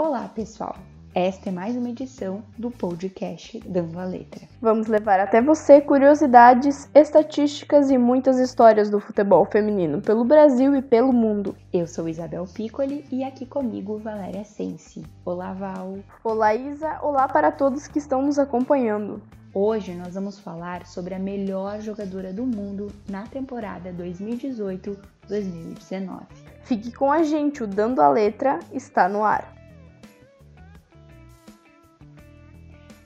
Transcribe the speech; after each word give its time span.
Olá, 0.00 0.30
pessoal! 0.32 0.76
Esta 1.12 1.48
é 1.48 1.52
mais 1.52 1.74
uma 1.74 1.88
edição 1.88 2.40
do 2.56 2.70
podcast 2.70 3.58
Dando 3.66 3.98
a 3.98 4.04
Letra. 4.04 4.46
Vamos 4.62 4.86
levar 4.86 5.18
até 5.18 5.42
você 5.42 5.80
curiosidades, 5.80 6.88
estatísticas 6.94 7.90
e 7.90 7.98
muitas 7.98 8.38
histórias 8.38 8.90
do 8.90 9.00
futebol 9.00 9.44
feminino 9.44 10.00
pelo 10.00 10.24
Brasil 10.24 10.76
e 10.76 10.82
pelo 10.82 11.12
mundo. 11.12 11.56
Eu 11.72 11.88
sou 11.88 12.08
Isabel 12.08 12.44
Piccoli 12.44 13.06
e 13.10 13.24
aqui 13.24 13.44
comigo 13.44 13.98
Valéria 13.98 14.44
Sensi. 14.44 15.02
Olá, 15.24 15.52
Val! 15.52 15.98
Olá, 16.22 16.54
Isa! 16.54 17.00
Olá 17.02 17.26
para 17.26 17.50
todos 17.50 17.88
que 17.88 17.98
estão 17.98 18.22
nos 18.22 18.38
acompanhando. 18.38 19.20
Hoje 19.52 19.94
nós 19.94 20.14
vamos 20.14 20.38
falar 20.38 20.86
sobre 20.86 21.12
a 21.12 21.18
melhor 21.18 21.80
jogadora 21.80 22.32
do 22.32 22.46
mundo 22.46 22.86
na 23.08 23.24
temporada 23.24 23.92
2018-2019. 23.94 26.20
Fique 26.62 26.92
com 26.92 27.10
a 27.10 27.24
gente, 27.24 27.64
o 27.64 27.66
Dando 27.66 28.00
a 28.00 28.08
Letra 28.08 28.60
está 28.72 29.08
no 29.08 29.24
ar. 29.24 29.57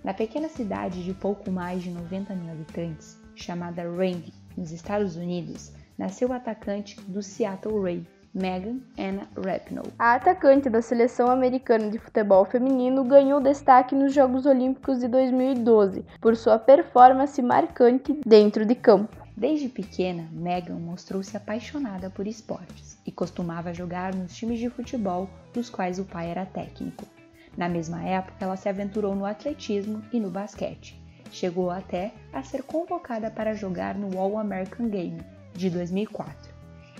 Na 0.04 0.12
pequena 0.12 0.48
cidade 0.48 1.04
de 1.04 1.14
pouco 1.14 1.48
mais 1.48 1.80
de 1.80 1.90
90 1.90 2.34
mil 2.34 2.50
habitantes, 2.50 3.16
chamada 3.36 3.82
Raleigh, 3.82 4.34
nos 4.56 4.72
Estados 4.72 5.14
Unidos, 5.14 5.72
nasceu 5.96 6.30
o 6.30 6.32
atacante 6.32 7.00
do 7.02 7.22
Seattle 7.22 7.80
Ray, 7.80 8.06
Megan 8.34 8.80
Anna 8.98 9.28
Rapinoe. 9.36 9.92
A 9.96 10.14
atacante 10.14 10.68
da 10.68 10.82
seleção 10.82 11.30
americana 11.30 11.88
de 11.88 11.98
futebol 11.98 12.44
feminino 12.44 13.04
ganhou 13.04 13.40
destaque 13.40 13.94
nos 13.94 14.12
Jogos 14.12 14.44
Olímpicos 14.44 14.98
de 14.98 15.06
2012 15.06 16.04
por 16.20 16.34
sua 16.34 16.58
performance 16.58 17.40
marcante 17.40 18.18
dentro 18.26 18.66
de 18.66 18.74
campo. 18.74 19.16
Desde 19.36 19.68
pequena, 19.68 20.28
Megan 20.32 20.80
mostrou-se 20.80 21.36
apaixonada 21.36 22.10
por 22.10 22.26
esportes 22.26 22.98
e 23.06 23.12
costumava 23.12 23.72
jogar 23.72 24.12
nos 24.14 24.34
times 24.34 24.58
de 24.58 24.68
futebol 24.68 25.30
dos 25.54 25.70
quais 25.70 26.00
o 26.00 26.04
pai 26.04 26.28
era 26.28 26.44
técnico. 26.44 27.06
Na 27.56 27.68
mesma 27.68 28.02
época, 28.02 28.36
ela 28.40 28.56
se 28.56 28.68
aventurou 28.68 29.14
no 29.14 29.26
atletismo 29.26 30.02
e 30.12 30.18
no 30.18 30.30
basquete. 30.30 31.00
Chegou 31.30 31.70
até 31.70 32.12
a 32.32 32.42
ser 32.42 32.62
convocada 32.62 33.30
para 33.30 33.54
jogar 33.54 33.94
no 33.94 34.18
All 34.18 34.38
American 34.38 34.88
Game 34.88 35.20
de 35.54 35.70
2004, 35.70 36.52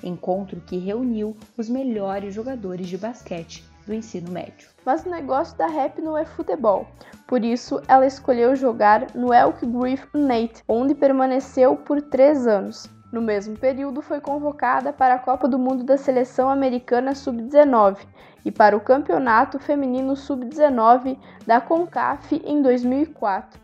encontro 0.03 0.61
que 0.61 0.79
reuniu 0.79 1.37
os 1.57 1.69
melhores 1.69 2.35
jogadores 2.35 2.87
de 2.87 2.97
basquete 2.97 3.65
do 3.87 3.95
ensino 3.95 4.31
médio. 4.31 4.69
Mas 4.85 5.05
o 5.05 5.11
negócio 5.11 5.57
da 5.57 5.67
rap 5.67 6.01
não 6.01 6.17
é 6.17 6.25
futebol, 6.25 6.87
por 7.27 7.45
isso 7.45 7.83
ela 7.89 8.07
escolheu 8.07 8.55
jogar 8.55 9.15
no 9.15 9.33
Elk 9.33 9.67
Grove 9.67 10.03
Nate, 10.15 10.63
onde 10.69 10.95
permaneceu 10.95 11.77
por 11.77 12.01
três 12.01 12.47
anos. 12.47 12.89
No 13.13 13.21
mesmo 13.21 13.59
período, 13.59 14.01
foi 14.01 14.21
convocada 14.21 14.91
para 14.91 15.15
a 15.15 15.19
Copa 15.19 15.47
do 15.47 15.59
Mundo 15.59 15.85
da 15.85 15.99
Seleção 15.99 16.49
Americana 16.49 17.15
Sub-19 17.15 17.99
e 18.45 18.51
para 18.51 18.77
o 18.77 18.81
Campeonato 18.81 19.59
Feminino 19.59 20.17
Sub-19 20.17 21.19
da 21.47 21.61
CONCAF 21.61 22.43
em 22.45 22.63
2004. 22.63 23.61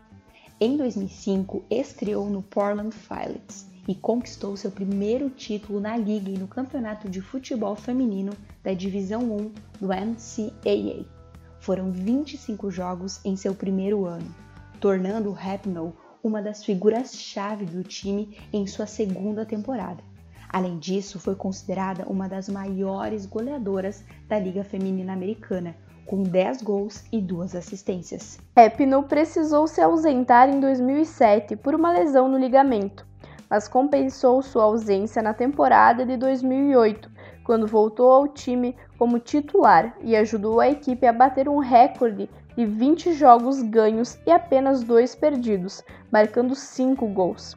Em 0.59 0.75
2005, 0.77 1.63
estreou 1.69 2.29
no 2.29 2.41
Portland 2.41 2.95
Pilots 3.07 3.67
e 3.87 3.95
conquistou 3.95 4.55
seu 4.55 4.69
primeiro 4.69 5.29
título 5.29 5.79
na 5.79 5.97
liga 5.97 6.29
e 6.29 6.37
no 6.37 6.47
Campeonato 6.47 7.09
de 7.09 7.21
Futebol 7.21 7.75
Feminino 7.75 8.33
da 8.63 8.73
Divisão 8.73 9.21
1 9.21 9.51
do 9.79 9.87
NCAA. 9.87 11.05
Foram 11.59 11.91
25 11.91 12.69
jogos 12.69 13.19
em 13.25 13.35
seu 13.35 13.55
primeiro 13.55 14.05
ano, 14.05 14.33
tornando 14.79 15.29
o 15.29 15.33
Rapinoe 15.33 15.93
uma 16.21 16.41
das 16.41 16.63
figuras-chave 16.63 17.65
do 17.65 17.83
time 17.83 18.37
em 18.51 18.67
sua 18.67 18.85
segunda 18.85 19.45
temporada. 19.45 20.03
Além 20.49 20.79
disso, 20.79 21.19
foi 21.19 21.35
considerada 21.35 22.05
uma 22.07 22.27
das 22.27 22.49
maiores 22.49 23.27
goleadoras 23.27 24.03
da 24.27 24.39
Liga 24.39 24.63
Feminina 24.63 25.13
Americana, 25.13 25.75
com 26.07 26.23
10 26.23 26.63
gols 26.63 27.03
e 27.11 27.21
2 27.21 27.55
assistências. 27.55 28.39
Rapinoe 28.57 29.03
precisou 29.03 29.67
se 29.67 29.79
ausentar 29.79 30.49
em 30.49 30.59
2007 30.59 31.55
por 31.55 31.75
uma 31.75 31.91
lesão 31.91 32.27
no 32.27 32.39
ligamento, 32.39 33.05
mas 33.47 33.67
compensou 33.67 34.41
sua 34.41 34.63
ausência 34.63 35.21
na 35.21 35.35
temporada 35.35 36.03
de 36.03 36.17
2008, 36.17 37.11
quando 37.43 37.67
voltou 37.67 38.11
ao 38.11 38.27
time 38.27 38.75
como 38.97 39.19
titular 39.19 39.95
e 40.01 40.15
ajudou 40.15 40.59
a 40.59 40.67
equipe 40.67 41.05
a 41.05 41.13
bater 41.13 41.47
um 41.47 41.59
recorde 41.59 42.27
de 42.57 42.65
20 42.65 43.13
jogos 43.13 43.61
ganhos 43.61 44.17
e 44.25 44.31
apenas 44.31 44.83
2 44.83 45.13
perdidos, 45.13 45.83
marcando 46.11 46.55
5 46.55 47.07
gols. 47.07 47.55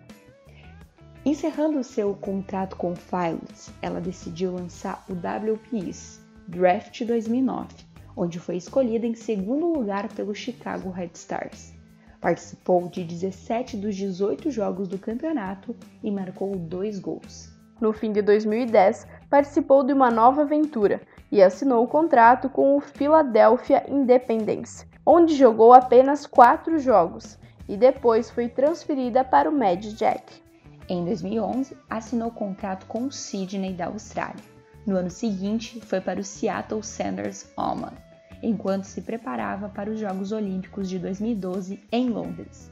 Encerrando 1.25 1.85
seu 1.85 2.15
contrato 2.15 2.75
com 2.75 2.91
o 2.93 2.97
Pilots, 2.97 3.73
ela 3.81 4.01
decidiu 4.01 4.53
lançar 4.53 5.05
o 5.09 5.13
WPS 5.13 6.21
Draft 6.49 7.05
2009, 7.05 7.69
onde 8.17 8.41
foi 8.41 8.57
escolhida 8.57 9.07
em 9.07 9.15
segundo 9.15 9.73
lugar 9.73 10.09
pelo 10.15 10.35
Chicago 10.35 10.91
Red 10.91 11.11
Stars. 11.15 11.75
Participou 12.21 12.89
de 12.89 13.05
17 13.05 13.77
dos 13.77 13.95
18 13.95 14.51
jogos 14.51 14.89
do 14.89 14.99
campeonato 14.99 15.77
e 16.03 16.11
marcou 16.11 16.57
dois 16.57 16.99
gols. 16.99 17.53
No 17.81 17.93
fim 17.93 18.11
de 18.11 18.21
2010, 18.21 19.07
participou 19.31 19.85
de 19.85 19.93
uma 19.93 20.11
nova 20.11 20.43
aventura 20.43 21.01
e 21.31 21.41
assinou 21.41 21.85
o 21.85 21.89
contrato 21.89 22.49
com 22.49 22.77
o 22.77 22.81
Philadelphia 22.81 23.85
Independence, 23.89 24.85
onde 25.07 25.37
jogou 25.37 25.73
apenas 25.73 26.27
quatro 26.27 26.81
jogos 26.81 27.39
e 27.69 27.77
depois 27.77 28.29
foi 28.29 28.49
transferida 28.49 29.23
para 29.23 29.49
o 29.49 29.57
Mad 29.57 29.85
Jack. 29.95 30.43
Em 30.93 31.07
2011, 31.07 31.75
assinou 31.89 32.31
contrato 32.31 32.85
com 32.85 33.07
o 33.07 33.11
Sydney 33.11 33.73
da 33.73 33.87
Austrália. 33.87 34.45
No 34.87 34.95
ano 34.95 35.09
seguinte, 35.09 35.81
foi 35.81 36.03
para 36.03 36.21
o 36.21 36.23
Seattle 36.23 36.83
Sanders 36.83 37.51
Oman, 37.57 37.95
enquanto 38.43 38.85
se 38.85 39.01
preparava 39.01 39.71
para 39.71 39.91
os 39.91 39.99
Jogos 39.99 40.33
Olímpicos 40.33 40.91
de 40.91 40.99
2012 40.99 41.83
em 41.91 42.11
Londres. 42.11 42.71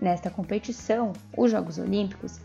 Nesta 0.00 0.30
competição, 0.30 1.12
os 1.36 1.50
Jogos 1.50 1.76
Olímpicos, 1.76 2.40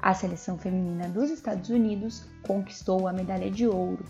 a 0.00 0.14
seleção 0.14 0.56
feminina 0.56 1.08
dos 1.08 1.30
Estados 1.30 1.68
Unidos 1.68 2.28
conquistou 2.46 3.08
a 3.08 3.12
medalha 3.12 3.50
de 3.50 3.66
ouro, 3.66 4.04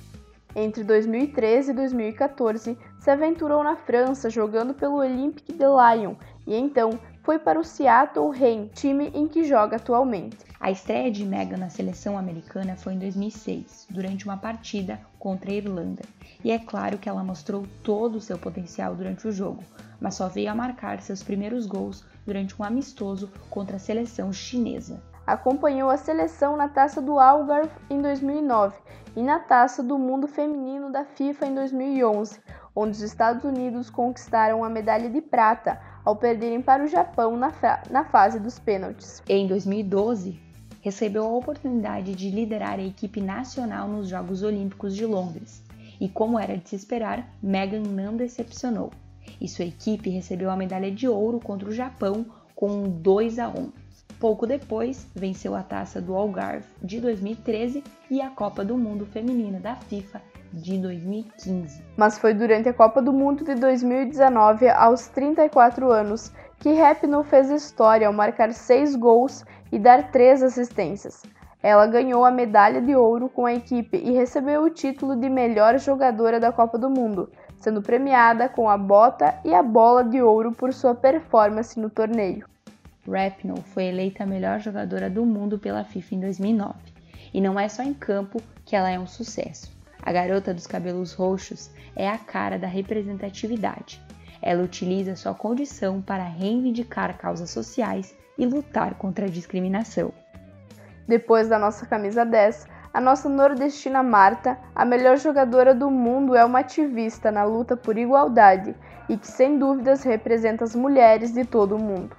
entre 0.55 0.83
2013 0.83 1.71
e 1.71 1.75
2014, 1.75 2.79
se 2.99 3.11
aventurou 3.11 3.63
na 3.63 3.77
França 3.77 4.29
jogando 4.29 4.75
pelo 4.75 4.97
Olympique 4.97 5.53
de 5.53 5.65
Lyon 5.65 6.17
e 6.47 6.57
então 6.57 6.99
foi 7.23 7.39
para 7.39 7.61
o 7.61 7.65
Seattle 7.65 8.31
Reign, 8.31 8.69
time 8.75 9.11
em 9.15 9.29
que 9.29 9.45
joga 9.45 9.77
atualmente. 9.77 10.39
A 10.59 10.71
estreia 10.71 11.11
de 11.11 11.25
Megan 11.25 11.59
na 11.59 11.71
seleção 11.71 12.19
americana 12.19 12.77
foi 12.77 12.95
em 12.95 12.99
2006, 12.99 13.87
durante 13.91 14.25
uma 14.25 14.37
partida 14.37 15.01
contra 15.19 15.51
a 15.51 15.55
Irlanda. 15.55 16.03
E 16.43 16.51
é 16.51 16.59
claro 16.59 16.99
que 16.99 17.09
ela 17.09 17.23
mostrou 17.23 17.67
todo 17.83 18.17
o 18.17 18.21
seu 18.21 18.39
potencial 18.39 18.95
durante 18.95 19.29
o 19.29 19.33
jogo, 19.33 19.63
mas 20.01 20.15
só 20.15 20.29
veio 20.29 20.51
a 20.51 20.55
marcar 20.55 21.01
seus 21.01 21.23
primeiros 21.23 21.67
gols 21.67 22.05
durante 22.25 22.61
um 22.61 22.65
amistoso 22.65 23.31
contra 23.51 23.77
a 23.77 23.81
seleção 23.81 24.33
chinesa. 24.33 25.03
Acompanhou 25.27 25.91
a 25.91 25.97
seleção 25.97 26.57
na 26.57 26.69
Taça 26.69 27.01
do 27.01 27.19
Algarve 27.19 27.71
em 27.89 28.01
2009 28.01 28.77
e 29.15 29.23
na 29.23 29.39
Taça 29.39 29.83
do 29.83 29.99
Mundo 29.99 30.27
Feminino 30.27 30.91
da 30.91 31.05
FIFA 31.05 31.47
em 31.47 31.55
2011, 31.55 32.41
onde 32.75 32.93
os 32.93 33.03
Estados 33.03 33.45
Unidos 33.45 33.91
conquistaram 33.91 34.65
a 34.65 34.69
medalha 34.69 35.11
de 35.11 35.21
prata 35.21 35.90
ao 36.05 36.17
perderem 36.17 36.63
para 36.63 36.85
o 36.85 36.89
Japão 36.89 37.37
na, 37.37 37.53
na 37.91 38.05
fase 38.05 38.39
dos 38.39 38.59
pênaltis. 38.59 39.23
Em 39.29 39.47
2012, 39.47 40.39
recebeu 40.81 41.25
a 41.25 41.37
oportunidade 41.37 42.15
de 42.15 42.31
liderar 42.31 42.79
a 42.79 42.85
equipe 42.85 43.21
nacional 43.21 43.89
nos 43.89 44.09
Jogos 44.09 44.43
Olímpicos 44.43 44.97
de 44.97 45.05
Londres. 45.05 45.63
E 46.01 46.09
como 46.09 46.39
era 46.39 46.57
de 46.57 46.69
se 46.69 46.77
esperar, 46.77 47.29
Megan 47.43 47.83
não 47.83 48.17
decepcionou. 48.17 48.91
E 49.41 49.47
sua 49.47 49.67
equipe 49.67 50.09
recebeu 50.09 50.51
a 50.51 50.57
medalha 50.57 50.91
de 50.91 51.07
ouro 51.07 51.39
contra 51.39 51.69
o 51.69 51.73
Japão 51.73 52.25
com 52.55 52.71
um 52.71 52.91
2 52.91 53.39
a 53.39 53.49
1. 53.49 53.73
Pouco 54.21 54.47
depois, 54.47 55.07
venceu 55.17 55.55
a 55.55 55.63
taça 55.63 55.99
do 55.99 56.15
Algarve 56.15 56.67
de 56.83 57.01
2013 57.01 57.83
e 58.11 58.21
a 58.21 58.29
Copa 58.29 58.63
do 58.63 58.77
Mundo 58.77 59.07
Feminina 59.07 59.59
da 59.59 59.77
FIFA 59.77 60.21
de 60.53 60.77
2015. 60.77 61.83
Mas 61.97 62.19
foi 62.19 62.35
durante 62.35 62.69
a 62.69 62.75
Copa 62.75 63.01
do 63.01 63.15
Mundo 63.15 63.43
de 63.43 63.55
2019, 63.55 64.69
aos 64.69 65.09
34 65.09 65.91
anos, 65.91 66.31
que 66.59 66.75
Rapinoe 66.75 67.25
fez 67.25 67.49
história 67.49 68.07
ao 68.07 68.13
marcar 68.13 68.53
6 68.53 68.95
gols 68.97 69.43
e 69.73 69.79
dar 69.79 70.11
3 70.11 70.43
assistências. 70.43 71.23
Ela 71.63 71.87
ganhou 71.87 72.23
a 72.23 72.31
medalha 72.31 72.83
de 72.83 72.95
ouro 72.95 73.27
com 73.31 73.47
a 73.47 73.55
equipe 73.55 73.97
e 73.97 74.13
recebeu 74.13 74.65
o 74.65 74.71
título 74.71 75.17
de 75.17 75.31
melhor 75.31 75.79
jogadora 75.79 76.39
da 76.39 76.53
Copa 76.53 76.77
do 76.77 76.91
Mundo, 76.91 77.31
sendo 77.57 77.81
premiada 77.81 78.51
com 78.51 78.69
a 78.69 78.77
bota 78.77 79.35
e 79.47 79.55
a 79.55 79.63
bola 79.63 80.05
de 80.05 80.21
ouro 80.21 80.53
por 80.53 80.75
sua 80.75 80.95
performance 80.95 81.81
no 81.81 81.89
torneio. 81.89 82.47
Rapinoe 83.07 83.63
foi 83.63 83.85
eleita 83.85 84.25
a 84.25 84.27
melhor 84.27 84.61
jogadora 84.61 85.09
do 85.09 85.25
mundo 85.25 85.59
pela 85.59 85.85
FIFA 85.85 86.15
em 86.15 86.21
2009. 86.21 86.75
E 87.33 87.41
não 87.41 87.59
é 87.59 87.69
só 87.69 87.83
em 87.83 87.95
campo 87.95 88.43
que 88.65 88.77
ela 88.77 88.91
é 88.91 88.99
um 88.99 89.07
sucesso. 89.07 89.71
A 90.03 90.13
garota 90.13 90.55
dos 90.55 90.67
cabelos 90.67 91.13
roxos 91.13 91.71
é 91.95 92.09
a 92.09 92.19
cara 92.19 92.59
da 92.59 92.67
representatividade. 92.67 94.03
Ela 94.43 94.63
utiliza 94.63 95.17
sua 95.17 95.35
condição 95.35 96.01
para 96.01 96.25
reivindicar 96.25 97.19
causas 97.19 97.51
sociais 97.51 98.15
e 98.39 98.47
lutar 98.47 98.95
contra 98.95 99.27
a 99.27 99.29
discriminação. 99.29 100.13
Depois 101.07 101.49
da 101.49 101.59
nossa 101.59 101.87
camisa 101.87 102.25
10, 102.25 102.67
A 102.93 103.01
nossa 103.01 103.29
nordestina 103.29 104.03
Marta, 104.03 104.59
a 104.75 104.85
melhor 104.85 105.17
jogadora 105.17 105.73
do 105.73 105.89
mundo, 105.89 106.35
é 106.35 106.45
uma 106.45 106.59
ativista 106.59 107.31
na 107.31 107.45
luta 107.45 107.77
por 107.77 107.97
igualdade 107.97 108.75
e 109.09 109.17
que 109.17 109.29
sem 109.29 109.59
dúvidas 109.59 110.03
representa 110.03 110.65
as 110.65 110.75
mulheres 110.75 111.33
de 111.33 111.45
todo 111.45 111.77
o 111.77 111.79
mundo. 111.79 112.17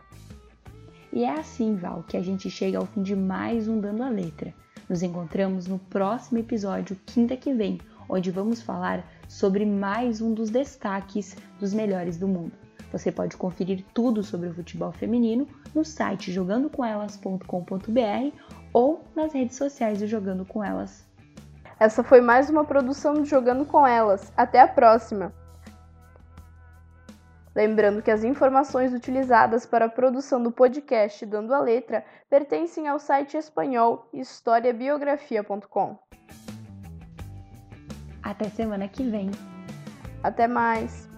E 1.13 1.25
é 1.25 1.31
assim, 1.31 1.75
Val, 1.75 2.05
que 2.07 2.15
a 2.15 2.21
gente 2.21 2.49
chega 2.49 2.77
ao 2.77 2.85
fim 2.85 3.03
de 3.03 3.15
mais 3.15 3.67
um 3.67 3.81
Dando 3.81 4.03
a 4.03 4.09
Letra. 4.09 4.53
Nos 4.87 5.03
encontramos 5.03 5.67
no 5.67 5.77
próximo 5.77 6.39
episódio, 6.39 6.97
quinta 7.05 7.35
que 7.35 7.53
vem, 7.53 7.79
onde 8.07 8.31
vamos 8.31 8.61
falar 8.61 9.05
sobre 9.27 9.65
mais 9.65 10.21
um 10.21 10.33
dos 10.33 10.49
destaques 10.49 11.35
dos 11.59 11.73
melhores 11.73 12.17
do 12.17 12.27
mundo. 12.27 12.53
Você 12.91 13.11
pode 13.11 13.35
conferir 13.35 13.83
tudo 13.93 14.23
sobre 14.23 14.49
o 14.49 14.53
futebol 14.53 14.91
feminino 14.91 15.47
no 15.73 15.83
site 15.83 16.31
jogandocomelas.com.br 16.31 18.37
ou 18.73 19.03
nas 19.15 19.33
redes 19.33 19.57
sociais 19.57 19.99
do 19.99 20.07
Jogando 20.07 20.45
com 20.45 20.63
Elas. 20.63 21.05
Essa 21.79 22.03
foi 22.03 22.21
mais 22.21 22.49
uma 22.49 22.63
produção 22.63 23.15
do 23.15 23.25
Jogando 23.25 23.65
com 23.65 23.87
Elas. 23.87 24.31
Até 24.37 24.61
a 24.61 24.67
próxima! 24.67 25.33
Lembrando 27.53 28.01
que 28.01 28.09
as 28.09 28.23
informações 28.23 28.93
utilizadas 28.93 29.65
para 29.65 29.85
a 29.85 29.89
produção 29.89 30.41
do 30.41 30.51
podcast 30.51 31.25
Dando 31.25 31.53
a 31.53 31.59
Letra 31.59 32.05
pertencem 32.29 32.87
ao 32.87 32.97
site 32.97 33.35
espanhol 33.35 34.07
historiabiografia.com. 34.13 35.97
Até 38.23 38.49
semana 38.49 38.87
que 38.87 39.03
vem. 39.03 39.31
Até 40.23 40.47
mais! 40.47 41.10